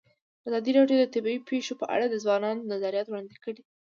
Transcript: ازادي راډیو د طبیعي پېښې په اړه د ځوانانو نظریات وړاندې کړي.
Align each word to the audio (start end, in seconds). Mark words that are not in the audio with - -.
ازادي 0.47 0.71
راډیو 0.77 0.97
د 0.99 1.05
طبیعي 1.15 1.39
پېښې 1.49 1.73
په 1.81 1.85
اړه 1.93 2.05
د 2.09 2.15
ځوانانو 2.23 2.67
نظریات 2.73 3.07
وړاندې 3.09 3.35
کړي. 3.43 3.61